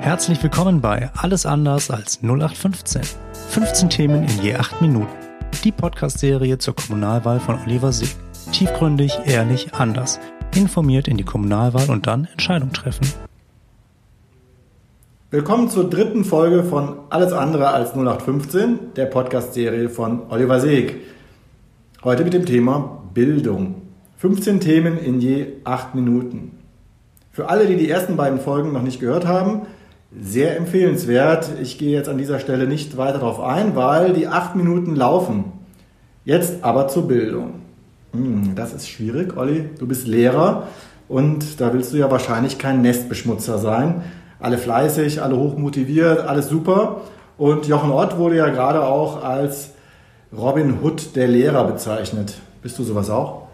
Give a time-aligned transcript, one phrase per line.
[0.00, 3.02] Herzlich willkommen bei Alles anders als 0815.
[3.50, 5.12] 15 Themen in je 8 Minuten.
[5.62, 8.16] Die Podcast-Serie zur Kommunalwahl von Oliver Sieg.
[8.50, 10.18] Tiefgründig, ehrlich, anders.
[10.56, 13.12] Informiert in die Kommunalwahl und dann Entscheidung treffen.
[15.30, 20.96] Willkommen zur dritten Folge von Alles andere als 0815, der Podcast-Serie von Oliver Seeg.
[22.02, 23.82] Heute mit dem Thema Bildung.
[24.16, 26.58] 15 Themen in je 8 Minuten.
[27.32, 29.66] Für alle, die die ersten beiden Folgen noch nicht gehört haben,
[30.18, 31.50] sehr empfehlenswert.
[31.62, 35.44] Ich gehe jetzt an dieser Stelle nicht weiter darauf ein, weil die 8 Minuten laufen.
[36.24, 37.60] Jetzt aber zur Bildung.
[38.12, 39.70] Hm, das ist schwierig, Olli.
[39.78, 40.68] Du bist Lehrer
[41.08, 44.02] und da willst du ja wahrscheinlich kein Nestbeschmutzer sein.
[44.40, 47.02] Alle fleißig, alle hochmotiviert, alles super.
[47.38, 49.70] Und Jochen Ott wurde ja gerade auch als
[50.36, 52.34] Robin Hood der Lehrer bezeichnet.
[52.62, 53.48] Bist du sowas auch?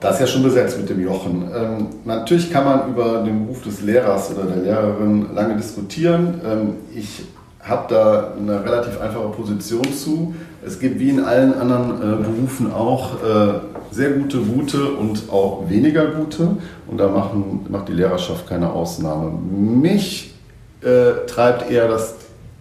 [0.00, 1.50] Das ist ja schon besetzt mit dem Jochen.
[1.54, 6.40] Ähm, natürlich kann man über den Beruf des Lehrers oder der Lehrerin lange diskutieren.
[6.42, 7.24] Ähm, ich
[7.60, 10.34] habe da eine relativ einfache Position zu.
[10.64, 15.68] Es gibt wie in allen anderen äh, Berufen auch äh, sehr gute, gute und auch
[15.68, 16.56] weniger gute.
[16.86, 19.32] Und da machen, macht die Lehrerschaft keine Ausnahme.
[19.32, 20.34] Mich
[20.80, 22.14] äh, treibt eher das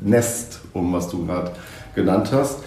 [0.00, 1.52] Nest um, was du gerade
[1.94, 2.58] genannt hast.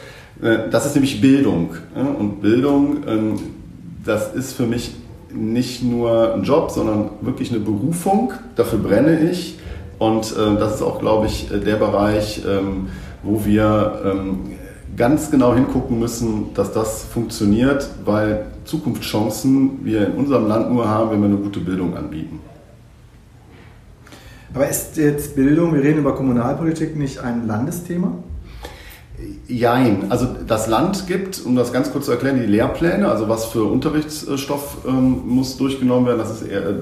[0.42, 1.76] Äh, das ist nämlich Bildung.
[2.18, 3.40] Und Bildung ähm,
[4.04, 4.96] das ist für mich
[5.34, 8.34] nicht nur ein Job, sondern wirklich eine Berufung.
[8.56, 9.60] Dafür brenne ich.
[10.00, 12.90] Und äh, das ist auch, glaube ich, äh, der Bereich, ähm,
[13.24, 14.40] wo wir ähm,
[14.98, 21.12] ganz genau hingucken müssen, dass das funktioniert, weil Zukunftschancen wir in unserem Land nur haben,
[21.12, 22.40] wenn wir eine gute Bildung anbieten.
[24.54, 28.12] Aber ist jetzt Bildung, wir reden über Kommunalpolitik, nicht ein Landesthema?
[29.48, 30.06] Jein.
[30.10, 33.64] Also das Land gibt, um das ganz kurz zu erklären, die Lehrpläne, also was für
[33.66, 36.20] Unterrichtsstoff ähm, muss durchgenommen werden.
[36.20, 36.74] Das ist eher äh,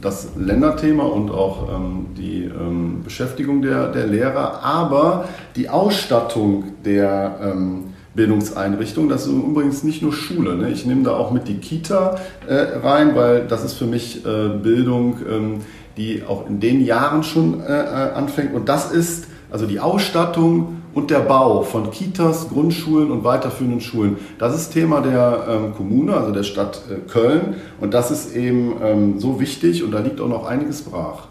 [0.00, 4.62] das Länderthema und auch ähm, die ähm, Beschäftigung der, der Lehrer.
[4.62, 5.24] Aber
[5.56, 7.84] die Ausstattung der ähm,
[8.14, 10.56] Bildungseinrichtung, das ist übrigens nicht nur Schule.
[10.56, 10.70] Ne?
[10.70, 12.16] Ich nehme da auch mit die Kita
[12.46, 15.60] äh, rein, weil das ist für mich äh, Bildung, ähm,
[15.96, 18.54] die auch in den Jahren schon äh, äh anfängt.
[18.54, 24.18] Und das ist also die Ausstattung und der Bau von Kitas, Grundschulen und weiterführenden Schulen.
[24.38, 27.56] Das ist Thema der ähm, Kommune, also der Stadt äh, Köln.
[27.80, 31.28] Und das ist eben ähm, so wichtig und da liegt auch noch einiges brach.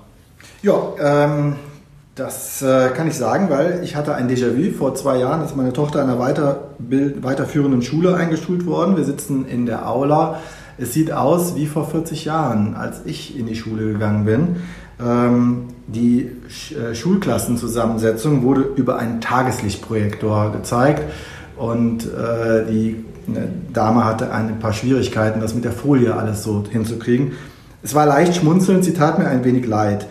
[0.61, 1.55] Ja, ähm,
[2.15, 4.77] das äh, kann ich sagen, weil ich hatte ein Déjà-vu.
[4.77, 8.97] Vor zwei Jahren ist meine Tochter in einer weiterführenden Schule eingeschult worden.
[8.97, 10.39] Wir sitzen in der Aula.
[10.77, 14.57] Es sieht aus wie vor 40 Jahren, als ich in die Schule gegangen bin.
[15.01, 16.29] Ähm, die
[16.75, 21.03] äh, Schulklassenzusammensetzung wurde über einen Tageslichtprojektor gezeigt
[21.57, 23.05] und äh, die
[23.73, 27.33] Dame hatte ein paar Schwierigkeiten, das mit der Folie alles so hinzukriegen.
[27.81, 30.07] Es war leicht schmunzelnd, sie tat mir ein wenig leid.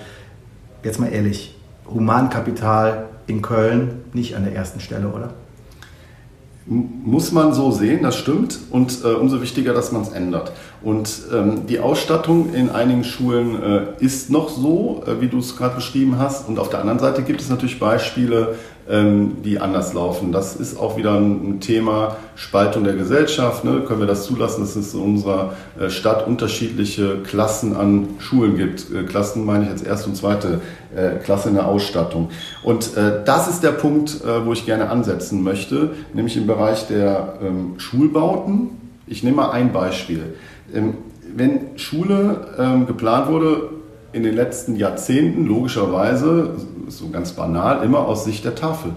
[0.82, 1.56] Jetzt mal ehrlich,
[1.92, 5.34] Humankapital in Köln nicht an der ersten Stelle, oder?
[6.66, 8.58] Muss man so sehen, das stimmt.
[8.70, 10.52] Und äh, umso wichtiger, dass man es ändert.
[10.80, 15.56] Und ähm, die Ausstattung in einigen Schulen äh, ist noch so, äh, wie du es
[15.56, 16.48] gerade beschrieben hast.
[16.48, 18.54] Und auf der anderen Seite gibt es natürlich Beispiele,
[18.88, 20.30] ähm, die anders laufen.
[20.30, 23.64] Das ist auch wieder ein Thema Spaltung der Gesellschaft.
[23.64, 23.82] Ne?
[23.88, 28.86] Können wir das zulassen, dass es in unserer äh, Stadt unterschiedliche Klassen an Schulen gibt?
[28.92, 30.60] Äh, Klassen meine ich als erste und zweite
[31.22, 32.30] Klasse in der Ausstattung.
[32.62, 37.74] Und das ist der Punkt, wo ich gerne ansetzen möchte, nämlich im Bereich der ähm,
[37.76, 38.70] Schulbauten.
[39.06, 40.34] Ich nehme mal ein Beispiel.
[40.74, 40.94] Ähm,
[41.36, 43.68] wenn Schule geplant wurde,
[44.12, 46.54] in den letzten Jahrzehnten logischerweise,
[46.88, 48.92] so ganz banal, immer aus Sicht der Tafel.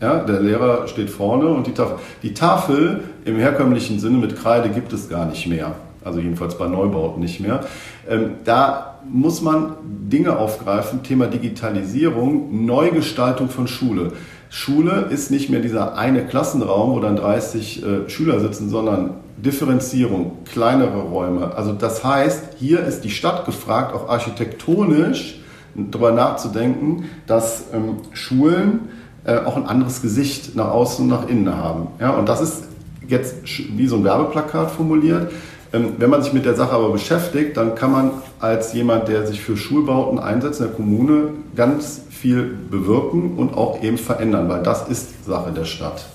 [0.00, 1.96] Ja, der Lehrer steht vorne und die Tafel.
[2.22, 5.74] Die Tafel im herkömmlichen Sinne mit Kreide gibt es gar nicht mehr.
[6.04, 7.64] Also jedenfalls bei Neubauten nicht mehr.
[8.08, 14.12] Ähm, da muss man Dinge aufgreifen, Thema Digitalisierung, Neugestaltung von Schule.
[14.50, 20.38] Schule ist nicht mehr dieser eine Klassenraum, wo dann 30 äh, Schüler sitzen, sondern Differenzierung,
[20.44, 21.54] kleinere Räume.
[21.54, 25.40] Also das heißt, hier ist die Stadt gefragt, auch architektonisch
[25.74, 28.88] darüber nachzudenken, dass ähm, Schulen
[29.24, 31.88] äh, auch ein anderes Gesicht nach außen und nach innen haben.
[32.00, 32.64] Ja, und das ist
[33.08, 33.36] jetzt
[33.76, 35.32] wie so ein Werbeplakat formuliert.
[35.72, 38.10] Ähm, wenn man sich mit der Sache aber beschäftigt, dann kann man
[38.40, 43.82] als jemand, der sich für Schulbauten einsetzt in der Kommune, ganz viel bewirken und auch
[43.82, 46.06] eben verändern, weil das ist Sache der Stadt.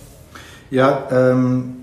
[0.72, 1.81] Ja, ähm,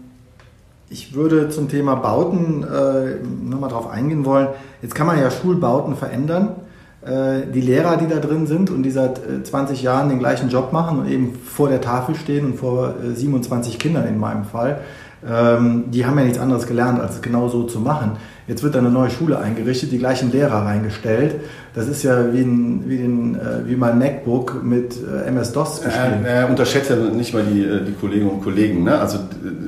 [0.90, 4.48] ich würde zum Thema Bauten äh, nochmal drauf eingehen wollen.
[4.80, 6.56] Jetzt kann man ja Schulbauten verändern.
[7.02, 10.48] Äh, die Lehrer, die da drin sind und die seit äh, 20 Jahren den gleichen
[10.48, 14.44] Job machen und eben vor der Tafel stehen und vor äh, 27 Kindern in meinem
[14.44, 14.80] Fall,
[15.28, 18.12] ähm, die haben ja nichts anderes gelernt, als es genau so zu machen.
[18.48, 21.36] Jetzt wird da eine neue Schule eingerichtet, die gleichen Lehrer reingestellt.
[21.74, 26.24] Das ist ja wie, ein, wie, den, äh, wie mein MacBook mit äh, MS-DOS bespielt.
[26.26, 28.84] Äh, äh, unterschätzt ja nicht mal die, äh, die Kolleginnen und Kollegen.
[28.84, 28.98] Ne?
[28.98, 29.18] Also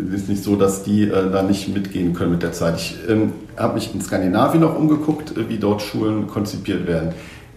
[0.08, 2.76] es ist nicht so, dass die äh, da nicht mitgehen können mit der Zeit.
[2.76, 7.10] Ich ähm, habe mich in Skandinavien noch umgeguckt, wie dort Schulen konzipiert werden.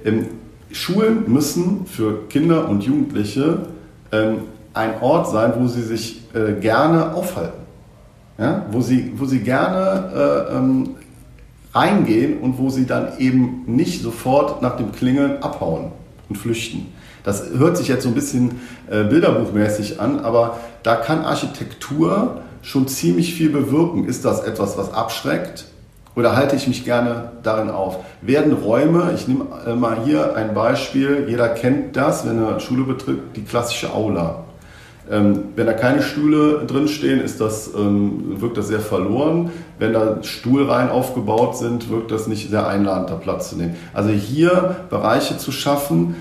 [0.06, 0.28] Ähm,
[0.72, 3.60] Schulen müssen für Kinder und Jugendliche
[4.12, 4.40] ähm,
[4.74, 7.64] ein Ort sein, wo sie sich äh, gerne aufhalten.
[8.38, 8.66] Ja?
[8.72, 10.90] Wo, sie, wo sie gerne äh, ähm,
[11.74, 15.92] reingehen und wo sie dann eben nicht sofort nach dem Klingeln abhauen
[16.30, 16.94] und flüchten.
[17.24, 22.88] Das hört sich jetzt so ein bisschen äh, bilderbuchmäßig an, aber da kann Architektur schon
[22.88, 24.06] ziemlich viel bewirken.
[24.06, 25.66] Ist das etwas, was abschreckt?
[26.16, 28.00] Oder halte ich mich gerne darin auf?
[28.22, 32.84] Werden Räume, ich nehme äh, mal hier ein Beispiel, jeder kennt das, wenn er Schule
[32.84, 34.43] betritt, die klassische Aula.
[35.12, 39.52] Ähm, wenn da keine Stühle drinstehen, ist das, ähm, wirkt das sehr verloren.
[39.78, 43.76] Wenn da Stuhlreihen aufgebaut sind, wirkt das nicht sehr einladend, da Platz zu nehmen.
[43.94, 46.16] Also hier Bereiche zu schaffen,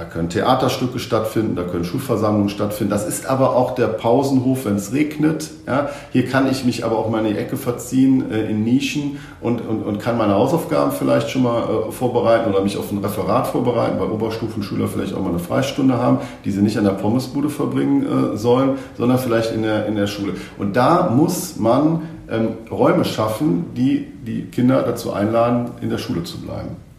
[0.00, 2.90] da können Theaterstücke stattfinden, da können Schulversammlungen stattfinden.
[2.90, 5.50] Das ist aber auch der Pausenhof, wenn es regnet.
[5.66, 9.18] Ja, hier kann ich mich aber auch mal in die Ecke verziehen, äh, in Nischen
[9.42, 12.96] und, und, und kann meine Hausaufgaben vielleicht schon mal äh, vorbereiten oder mich auf ein
[12.96, 16.92] Referat vorbereiten, weil Oberstufenschüler vielleicht auch mal eine Freistunde haben, die sie nicht an der
[16.92, 20.32] Pommesbude verbringen äh, sollen, sondern vielleicht in der, in der Schule.
[20.56, 26.22] Und da muss man ähm, Räume schaffen, die die Kinder dazu einladen, in der Schule
[26.22, 26.89] zu bleiben.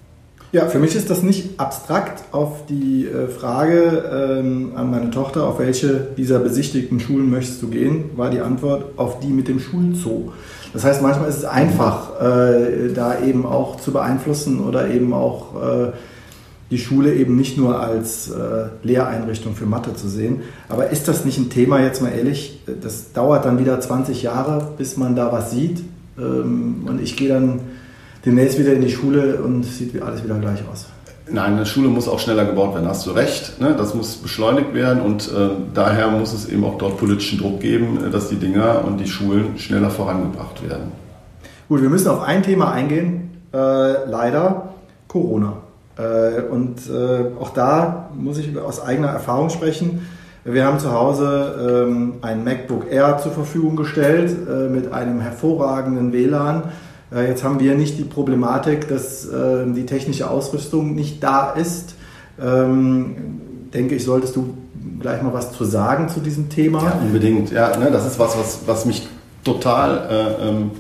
[0.54, 5.48] Ja, für mich ist das nicht abstrakt auf die äh, Frage ähm, an meine Tochter,
[5.48, 9.62] auf welche dieser besichtigten Schulen möchtest du gehen, war die Antwort auf die mit dem
[9.62, 10.34] Schulzoo.
[10.74, 15.56] Das heißt, manchmal ist es einfach, äh, da eben auch zu beeinflussen oder eben auch
[15.56, 15.92] äh,
[16.70, 20.42] die Schule eben nicht nur als äh, Lehreinrichtung für Mathe zu sehen.
[20.68, 24.74] Aber ist das nicht ein Thema, jetzt mal ehrlich, das dauert dann wieder 20 Jahre,
[24.78, 25.82] bis man da was sieht.
[26.18, 27.62] Ähm, und ich gehe dann
[28.26, 30.88] demnächst wieder in die Schule und sieht alles wieder gleich aus.
[31.30, 33.62] Nein, eine Schule muss auch schneller gebaut werden, hast du recht.
[33.62, 33.74] Ne?
[33.78, 38.00] Das muss beschleunigt werden und äh, daher muss es eben auch dort politischen Druck geben,
[38.06, 40.92] äh, dass die Dinger und die Schulen schneller vorangebracht werden.
[41.70, 44.74] Gut, wir müssen auf ein Thema eingehen, äh, leider
[45.08, 45.54] Corona.
[45.98, 50.06] Äh, und äh, auch da muss ich aus eigener Erfahrung sprechen.
[50.44, 56.12] Wir haben zu Hause ähm, ein MacBook Air zur Verfügung gestellt äh, mit einem hervorragenden
[56.12, 56.64] WLAN
[57.14, 61.96] äh, jetzt haben wir nicht die Problematik, dass äh, die technische Ausrüstung nicht da ist.
[62.42, 63.16] Ähm,
[63.74, 64.54] denke ich, solltest du
[65.00, 66.84] gleich mal was zu sagen zu diesem Thema.
[66.84, 67.52] Ja, unbedingt.
[67.52, 69.08] Ja, ne, das ist was, was, was mich
[69.44, 70.72] total äh, ähm,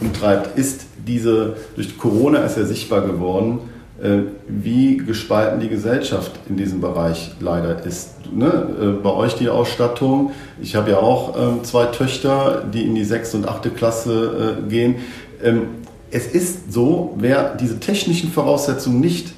[0.00, 3.60] umtreibt, ist diese, durch Corona ist ja sichtbar geworden,
[4.02, 8.14] äh, wie gespalten die Gesellschaft in diesem Bereich leider ist.
[8.32, 8.68] Ne?
[8.80, 13.04] Äh, bei euch die Ausstattung, ich habe ja auch ähm, zwei Töchter, die in die
[13.04, 14.96] sechste und achte Klasse äh, gehen.
[15.42, 15.62] Ähm,
[16.10, 19.32] es ist so, wer diese technischen Voraussetzungen nicht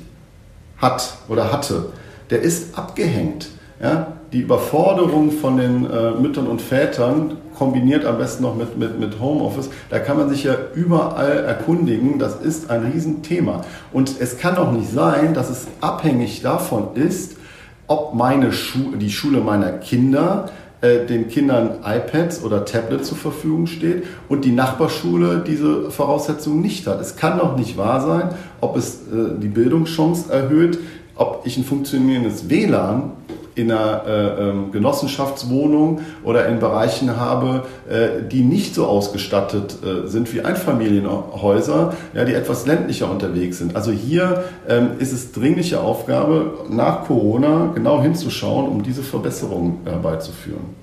[0.79, 1.93] hat oder hatte,
[2.31, 3.49] der ist abgehängt.
[3.81, 4.15] Ja?
[4.33, 9.21] Die Überforderung von den äh, Müttern und Vätern kombiniert am besten noch mit, mit, mit
[9.21, 12.19] Homeoffice, da kann man sich ja überall erkundigen.
[12.19, 13.65] Das ist ein Riesenthema.
[13.93, 17.37] Und es kann auch nicht sein, dass es abhängig davon ist,
[17.87, 20.49] ob meine Schu die Schule meiner Kinder
[20.83, 26.87] äh, den Kindern iPads oder Tablets zur Verfügung steht und die Nachbarschule diese Voraussetzungen nicht
[26.87, 27.01] hat.
[27.01, 30.79] Es kann doch nicht wahr sein, ob es äh, die Bildungschance erhöht,
[31.15, 33.13] ob ich ein funktionierendes WLAN
[33.55, 40.07] in einer äh, ähm, Genossenschaftswohnung oder in Bereichen habe, äh, die nicht so ausgestattet äh,
[40.09, 43.77] sind wie Einfamilienhäuser, ja, die etwas ländlicher unterwegs sind.
[43.77, 50.83] Also hier ähm, ist es dringliche Aufgabe, nach Corona genau hinzuschauen, um diese Verbesserungen herbeizuführen.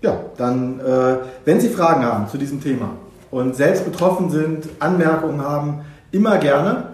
[0.00, 0.80] Ja, dann,
[1.44, 2.90] wenn Sie Fragen haben zu diesem Thema
[3.32, 5.80] und selbst betroffen sind, Anmerkungen haben,
[6.12, 6.84] immer gerne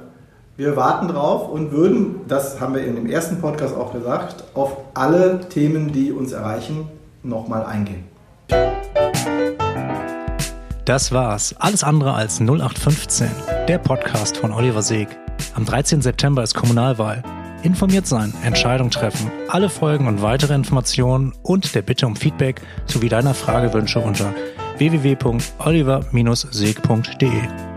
[0.56, 4.76] wir warten drauf und würden, das haben wir in dem ersten Podcast auch gesagt, auf
[4.94, 6.88] alle Themen, die uns erreichen,
[7.23, 8.04] nochmal eingehen.
[10.84, 11.54] Das war's.
[11.58, 13.30] Alles andere als 0815.
[13.68, 15.08] Der Podcast von Oliver Seeg.
[15.54, 16.02] Am 13.
[16.02, 17.23] September ist Kommunalwahl.
[17.62, 23.08] Informiert sein, Entscheidung treffen, alle Folgen und weitere Informationen und der Bitte um Feedback sowie
[23.08, 24.34] deiner Fragewünsche unter
[24.76, 27.74] www.oliver-seeg.de.